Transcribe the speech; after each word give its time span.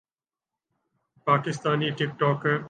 Pakistani 1.27 1.89
ٹک 1.89 2.11
talker 2.19 2.55